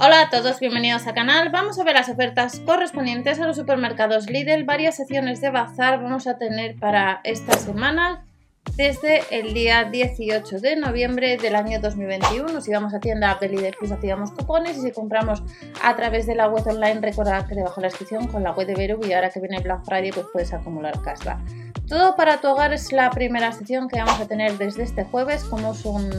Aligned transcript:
Hola 0.00 0.22
a 0.22 0.28
todos, 0.28 0.58
bienvenidos 0.58 1.06
al 1.06 1.14
canal. 1.14 1.50
Vamos 1.50 1.78
a 1.78 1.84
ver 1.84 1.94
las 1.94 2.08
ofertas 2.08 2.58
correspondientes 2.66 3.38
a 3.38 3.46
los 3.46 3.56
supermercados 3.56 4.28
Lidl. 4.28 4.64
Varias 4.64 4.96
secciones 4.96 5.40
de 5.40 5.50
bazar 5.50 6.02
vamos 6.02 6.26
a 6.26 6.36
tener 6.36 6.74
para 6.80 7.20
esta 7.22 7.56
semana 7.56 8.24
desde 8.76 9.22
el 9.30 9.54
día 9.54 9.84
18 9.84 10.58
de 10.58 10.74
noviembre 10.74 11.36
del 11.36 11.54
año 11.54 11.78
2021. 11.80 12.60
Si 12.60 12.72
vamos 12.72 12.92
a 12.92 12.98
tienda 12.98 13.38
de 13.40 13.48
Lidl 13.48 13.76
Plus 13.78 13.92
activamos 13.92 14.32
cupones 14.32 14.76
y 14.78 14.80
si 14.80 14.90
compramos 14.90 15.44
a 15.80 15.94
través 15.94 16.26
de 16.26 16.34
la 16.34 16.48
web 16.48 16.66
online 16.66 17.00
recuerda 17.00 17.46
que 17.46 17.54
debajo 17.54 17.76
de 17.76 17.82
la 17.82 17.88
descripción 17.88 18.26
con 18.26 18.42
la 18.42 18.50
web 18.50 18.66
de 18.66 18.74
Veru 18.74 19.00
y 19.06 19.12
ahora 19.12 19.30
que 19.30 19.38
viene 19.38 19.60
Black 19.60 19.84
Friday 19.84 20.10
pues 20.10 20.26
puedes 20.32 20.52
acumular 20.52 21.00
cashback. 21.02 21.38
Todo 21.86 22.16
para 22.16 22.40
tu 22.40 22.48
hogar 22.48 22.72
es 22.72 22.90
la 22.90 23.10
primera 23.10 23.52
sección 23.52 23.88
que 23.88 23.98
vamos 23.98 24.18
a 24.18 24.26
tener 24.26 24.58
desde 24.58 24.82
este 24.82 25.04
jueves, 25.04 25.44
como 25.44 25.72
son 25.74 26.10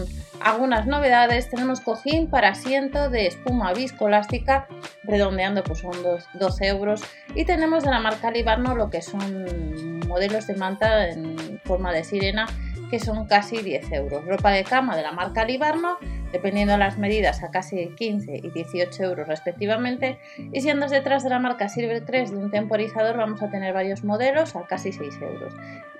algunas 0.45 0.85
novedades. 0.85 1.49
Tenemos 1.49 1.81
cojín 1.81 2.29
para 2.29 2.49
asiento 2.49 3.09
de 3.09 3.27
espuma 3.27 3.73
viscoelástica, 3.73 4.67
redondeando 5.03 5.63
pues 5.63 5.79
son 5.79 5.91
12 6.33 6.67
euros. 6.67 7.01
Y 7.33 7.45
tenemos 7.45 7.83
de 7.83 7.89
la 7.89 7.99
marca 7.99 8.31
Libarno 8.31 8.75
lo 8.75 8.89
que 8.89 9.01
son 9.01 9.99
modelos 10.07 10.45
de 10.47 10.55
manta 10.55 11.09
en 11.09 11.59
forma 11.65 11.91
de 11.91 12.03
sirena, 12.03 12.45
que 12.91 12.99
son 12.99 13.25
casi 13.25 13.57
10 13.57 13.91
euros. 13.93 14.23
Ropa 14.25 14.51
de 14.51 14.63
cama 14.63 14.95
de 14.95 15.01
la 15.01 15.11
marca 15.11 15.43
Libarno 15.43 15.97
dependiendo 16.31 16.73
de 16.73 16.79
las 16.79 16.97
medidas, 16.97 17.43
a 17.43 17.49
casi 17.49 17.95
15 17.95 18.41
y 18.43 18.49
18 18.49 19.03
euros 19.03 19.27
respectivamente. 19.27 20.19
Y 20.51 20.59
si 20.59 20.69
andas 20.69 20.91
detrás 20.91 21.23
de 21.23 21.29
la 21.29 21.39
marca 21.39 21.69
Silvercrest 21.69 22.33
de 22.33 22.39
un 22.39 22.51
temporizador, 22.51 23.15
vamos 23.15 23.41
a 23.41 23.49
tener 23.49 23.73
varios 23.73 24.03
modelos 24.03 24.53
a 24.57 24.67
casi 24.67 24.91
6 24.91 25.21
euros. 25.21 25.53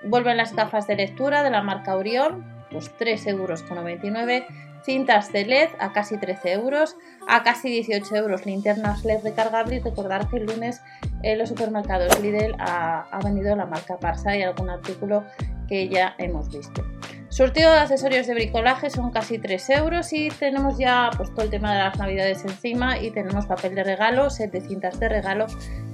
Vuelven 0.04 0.36
las 0.36 0.54
gafas 0.54 0.86
de 0.86 0.96
lectura 0.96 1.42
de 1.42 1.50
la 1.50 1.62
marca 1.62 1.96
Orion, 1.96 2.55
pues 2.70 2.90
3 2.98 3.26
euros 3.28 3.62
con 3.62 3.76
99 3.76 4.46
cintas 4.84 5.32
de 5.32 5.44
LED 5.44 5.70
a 5.80 5.92
casi 5.92 6.16
13 6.16 6.52
euros, 6.52 6.96
a 7.28 7.42
casi 7.42 7.68
18 7.68 8.14
euros 8.14 8.46
linternas 8.46 9.04
LED 9.04 9.24
recargables 9.24 9.82
recordar 9.82 10.28
que 10.28 10.36
el 10.36 10.46
lunes 10.46 10.80
en 11.22 11.38
los 11.38 11.48
supermercados 11.48 12.20
Lidl 12.20 12.54
ha, 12.58 13.06
ha 13.10 13.18
venido 13.20 13.54
la 13.56 13.66
marca 13.66 13.98
Parsa 13.98 14.36
y 14.36 14.42
algún 14.42 14.70
artículo 14.70 15.24
que 15.68 15.88
ya 15.88 16.14
hemos 16.18 16.48
visto. 16.48 16.84
Surtido 17.28 17.72
de 17.72 17.80
accesorios 17.80 18.26
de 18.28 18.34
bricolaje 18.34 18.88
son 18.88 19.10
casi 19.10 19.38
3 19.38 19.70
euros 19.70 20.12
y 20.12 20.28
tenemos 20.28 20.78
ya 20.78 21.10
pues, 21.16 21.34
todo 21.34 21.42
el 21.42 21.50
tema 21.50 21.72
de 21.72 21.80
las 21.80 21.98
navidades 21.98 22.44
encima 22.44 22.98
y 22.98 23.10
tenemos 23.10 23.46
papel 23.46 23.74
de 23.74 23.84
regalo, 23.84 24.30
set 24.30 24.52
de 24.52 24.60
cintas 24.60 24.98
de 25.00 25.08
regalo 25.08 25.46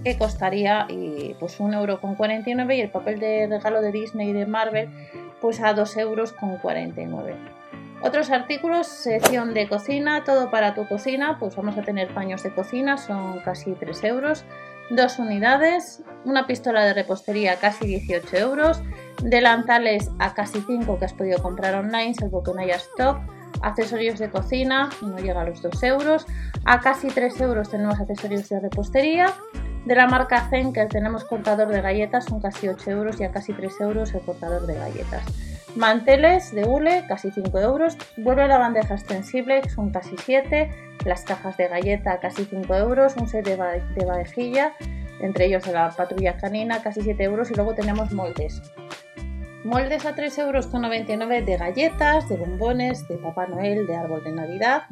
que 0.04 0.18
costaría 0.18 0.86
y, 0.88 1.34
pues 1.40 1.58
1,49 1.58 2.48
euro 2.60 2.72
y 2.74 2.80
el 2.80 2.90
papel 2.90 3.18
de 3.18 3.46
regalo 3.48 3.80
de 3.80 3.90
Disney 3.90 4.30
y 4.30 4.32
de 4.34 4.46
Marvel 4.46 4.88
pues 5.42 5.60
a 5.60 5.74
2,49 5.74 6.00
euros 6.00 6.32
con 6.32 6.56
49. 6.56 7.34
Otros 8.04 8.30
artículos, 8.30 8.86
sección 8.86 9.54
de 9.54 9.68
cocina, 9.68 10.24
todo 10.24 10.50
para 10.50 10.74
tu 10.74 10.88
cocina, 10.88 11.36
pues 11.38 11.54
vamos 11.54 11.76
a 11.76 11.82
tener 11.82 12.12
paños 12.14 12.42
de 12.42 12.54
cocina, 12.54 12.96
son 12.96 13.40
casi 13.40 13.72
3 13.72 14.04
euros, 14.04 14.44
dos 14.90 15.18
unidades, 15.18 16.02
una 16.24 16.46
pistola 16.46 16.84
de 16.84 16.94
repostería 16.94 17.56
casi 17.56 17.86
18 17.86 18.36
euros, 18.38 18.82
delantales 19.22 20.10
a 20.18 20.34
casi 20.34 20.60
5 20.60 20.98
que 20.98 21.04
has 21.04 21.12
podido 21.12 21.40
comprar 21.42 21.74
online, 21.74 22.14
salvo 22.14 22.42
que 22.42 22.52
no 22.52 22.60
haya 22.60 22.76
stock, 22.76 23.18
accesorios 23.62 24.18
de 24.18 24.30
cocina, 24.30 24.90
no 25.00 25.18
llega 25.18 25.42
a 25.42 25.44
los 25.44 25.62
2 25.62 25.82
euros, 25.84 26.26
a 26.64 26.80
casi 26.80 27.08
3 27.08 27.40
euros 27.40 27.70
tenemos 27.70 28.00
accesorios 28.00 28.48
de 28.48 28.60
repostería, 28.60 29.32
de 29.84 29.94
la 29.96 30.06
marca 30.06 30.48
Zenker 30.48 30.88
tenemos 30.88 31.24
cortador 31.24 31.68
de 31.68 31.80
galletas, 31.80 32.26
son 32.26 32.40
casi 32.40 32.68
8 32.68 32.90
euros 32.90 33.20
y 33.20 33.24
a 33.24 33.32
casi 33.32 33.52
3 33.52 33.80
euros 33.80 34.14
el 34.14 34.20
cortador 34.20 34.66
de 34.66 34.74
galletas. 34.74 35.24
Manteles 35.74 36.54
de 36.54 36.64
hule, 36.64 37.04
casi 37.08 37.30
5 37.30 37.58
euros. 37.58 37.96
Vuelve 38.16 38.46
la 38.46 38.58
bandeja 38.58 38.94
extensible, 38.94 39.68
son 39.70 39.90
casi 39.90 40.16
7. 40.16 40.70
Las 41.04 41.24
cajas 41.24 41.56
de 41.56 41.68
galleta, 41.68 42.20
casi 42.20 42.44
5 42.44 42.74
euros. 42.74 43.16
Un 43.16 43.26
set 43.26 43.44
de, 43.44 43.56
de 43.56 44.04
vajilla, 44.04 44.72
entre 45.20 45.46
ellos 45.46 45.64
de 45.64 45.72
la 45.72 45.90
patrulla 45.90 46.36
canina, 46.36 46.82
casi 46.82 47.00
7 47.00 47.22
euros. 47.24 47.50
Y 47.50 47.54
luego 47.54 47.74
tenemos 47.74 48.12
moldes. 48.12 48.60
Moldes 49.64 50.04
a 50.04 50.14
3,99 50.14 50.40
euros 50.40 50.70
de 51.46 51.56
galletas, 51.56 52.28
de 52.28 52.36
bombones, 52.36 53.08
de 53.08 53.16
Papá 53.16 53.46
Noel, 53.46 53.86
de 53.86 53.96
árbol 53.96 54.22
de 54.22 54.32
Navidad. 54.32 54.82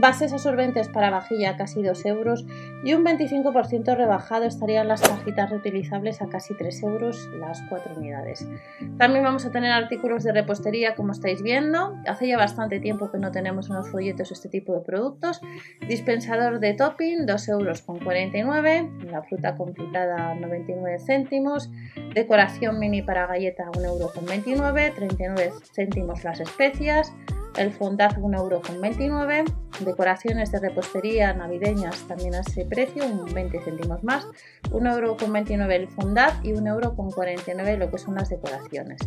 Bases 0.00 0.32
absorbentes 0.32 0.88
para 0.88 1.10
vajilla 1.10 1.50
a 1.50 1.56
casi 1.56 1.82
2 1.82 2.06
euros 2.06 2.46
y 2.84 2.94
un 2.94 3.04
25% 3.04 3.96
rebajado 3.96 4.44
estarían 4.44 4.86
las 4.86 5.00
cajitas 5.00 5.50
reutilizables 5.50 6.22
a 6.22 6.28
casi 6.28 6.54
3 6.56 6.82
euros 6.84 7.28
las 7.40 7.60
4 7.68 7.96
unidades. 7.96 8.48
También 8.96 9.24
vamos 9.24 9.44
a 9.44 9.50
tener 9.50 9.72
artículos 9.72 10.22
de 10.22 10.32
repostería 10.32 10.94
como 10.94 11.10
estáis 11.10 11.42
viendo. 11.42 11.96
Hace 12.06 12.28
ya 12.28 12.36
bastante 12.36 12.78
tiempo 12.78 13.10
que 13.10 13.18
no 13.18 13.32
tenemos 13.32 13.70
unos 13.70 13.90
folletos 13.90 14.30
este 14.30 14.48
tipo 14.48 14.72
de 14.72 14.82
productos. 14.82 15.40
Dispensador 15.88 16.60
de 16.60 16.74
topping 16.74 17.26
2 17.26 17.48
euros 17.48 17.82
con 17.82 17.98
49. 17.98 18.90
La 19.10 19.24
fruta 19.24 19.56
confitada 19.56 20.32
99 20.36 21.00
céntimos. 21.00 21.70
Decoración 22.14 22.78
mini 22.78 23.02
para 23.02 23.26
galleta 23.26 23.64
1 23.76 23.84
euro 23.84 24.12
con 24.14 24.26
29. 24.26 24.92
39 24.94 25.52
céntimos 25.74 26.22
las 26.22 26.38
especias 26.38 27.12
el 27.56 27.72
fondant 27.72 28.16
1,29€, 28.16 29.44
decoraciones 29.80 30.52
de 30.52 30.60
repostería 30.60 31.32
navideñas 31.32 32.06
también 32.06 32.34
a 32.34 32.40
ese 32.40 32.64
precio, 32.64 33.06
un 33.06 33.32
20 33.32 33.60
céntimos 33.60 34.02
más, 34.04 34.26
1,29€ 34.70 35.70
el 35.72 35.88
fondant 35.88 36.44
y 36.44 36.52
1,49€ 36.52 37.76
lo 37.76 37.90
que 37.90 37.98
son 37.98 38.14
las 38.14 38.28
decoraciones. 38.28 39.00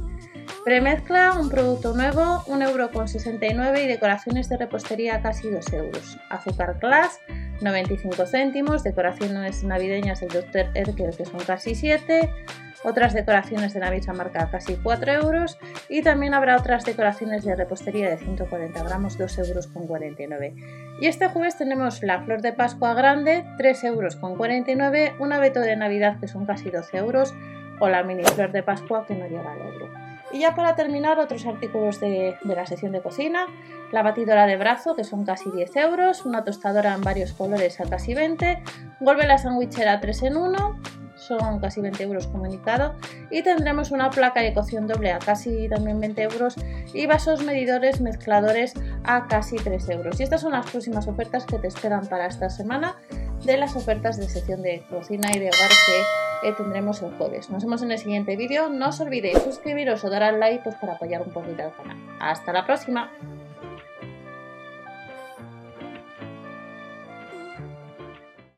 Premezcla, 0.66 1.34
un 1.40 1.50
producto 1.50 1.94
nuevo, 1.94 2.42
1,69€ 2.48 3.84
y 3.84 3.88
decoraciones 3.88 4.50
de 4.50 4.58
repostería 4.58 5.22
casi 5.22 5.50
2 5.50 5.74
euros. 5.74 6.18
Azúcar 6.30 6.78
Glass, 6.80 7.20
95 7.62 8.26
céntimos, 8.26 8.84
decoraciones 8.84 9.64
navideñas 9.64 10.20
del 10.20 10.30
Dr. 10.30 10.70
Erkel 10.76 11.16
que 11.16 11.26
son 11.26 11.40
casi 11.40 11.76
7, 11.76 12.30
otras 12.84 13.14
decoraciones 13.14 13.74
de 13.74 13.80
la 13.80 13.92
misma 13.92 14.14
marca 14.14 14.50
casi 14.50 14.76
4 14.76 15.12
euros 15.14 15.58
y 15.90 16.02
también 16.02 16.34
habrá 16.34 16.58
otras 16.58 16.84
decoraciones 16.86 17.44
de 17.44 17.56
repostería 17.56 18.10
de 18.10 18.18
140 18.18 18.84
gramos 18.84 19.18
2 19.18 19.38
euros 19.40 19.68
con 19.68 19.88
49 19.88 20.56
y 21.00 21.08
este 21.08 21.28
jueves 21.30 21.58
tenemos 21.58 22.02
la 22.04 22.22
flor 22.24 22.42
de 22.42 22.54
pascua 22.54 22.94
grande 22.94 23.46
3 23.58 23.84
euros 23.86 24.16
con 24.16 24.36
49 24.36 25.14
un 25.20 25.34
abeto 25.34 25.60
de 25.60 25.76
navidad 25.76 26.20
que 26.20 26.28
son 26.28 26.46
casi 26.46 26.70
12 26.70 26.98
euros 26.98 27.34
o 27.80 27.90
la 27.90 28.04
mini 28.04 28.24
flor 28.24 28.52
de 28.52 28.64
pascua 28.64 29.06
que 29.06 29.16
no 29.16 29.28
llega 29.28 29.52
al 29.52 29.62
euro 29.62 30.02
y 30.34 30.40
ya 30.40 30.56
para 30.56 30.76
terminar, 30.76 31.20
otros 31.20 31.46
artículos 31.46 32.00
de, 32.00 32.38
de, 32.42 32.56
la 32.56 32.66
sección 32.66 32.94
de 32.94 33.02
cocina, 33.02 33.48
la 33.92 34.02
batidora 34.02 34.46
de 34.46 34.56
brazo, 34.56 34.96
que 34.96 35.04
son 35.04 35.26
casi 35.26 35.52
10 35.52 35.76
euros, 35.76 36.26
una 36.26 36.44
tostadora 36.44 36.94
en 36.94 37.02
varios 37.02 37.34
colores 37.34 37.82
a 37.82 37.84
casi 37.84 38.14
20, 38.14 38.64
vuelve 39.02 39.28
la 39.28 39.38
sandwichera 39.38 40.00
3 40.00 40.24
en 40.24 40.38
1, 40.38 40.80
son 41.28 41.60
casi 41.60 41.82
20 41.82 42.04
euros 42.04 42.28
comunicado 42.28 42.96
y 43.30 43.44
tendremos 43.44 43.92
una 43.92 44.10
placa 44.10 44.42
de 44.42 44.54
cocción 44.54 44.88
doble 44.88 45.12
a 45.12 45.20
casi 45.20 45.70
también 45.70 46.00
20 46.00 46.22
euros 46.24 46.56
y 46.94 47.06
vasos 47.06 47.44
medidores 47.44 48.02
mezcladores 48.02 48.74
a 49.04 49.28
casi 49.28 49.56
3 49.56 49.90
euros 49.90 50.20
y 50.20 50.24
estas 50.24 50.42
son 50.42 50.52
las 50.52 50.70
próximas 50.70 51.08
ofertas 51.08 51.46
que 51.46 51.60
te 51.60 51.68
esperan 51.68 52.08
para 52.08 52.26
esta 52.26 52.50
semana 52.50 52.96
de 53.44 53.58
las 53.58 53.76
ofertas 53.76 54.18
de 54.18 54.28
sección 54.28 54.62
de 54.62 54.84
cocina 54.90 55.30
y 55.34 55.40
de 55.40 55.50
hogar 55.50 55.70
que 56.42 56.52
tendremos 56.54 57.02
el 57.02 57.12
jueves. 57.18 57.50
Nos 57.50 57.64
vemos 57.64 57.82
en 57.82 57.92
el 57.92 58.00
siguiente 58.00 58.36
vídeo. 58.36 58.70
No 58.70 58.90
os 58.90 59.00
olvidéis 59.00 59.40
suscribiros 59.44 60.04
o 60.04 60.10
dar 60.10 60.24
al 60.24 60.40
like 60.40 60.64
pues, 60.64 60.76
para 60.76 60.94
apoyar 60.94 61.22
un 61.22 61.32
poquito 61.32 61.64
al 61.64 61.76
canal. 61.76 61.98
Hasta 62.20 62.52
la 62.52 62.66
próxima. 62.66 63.12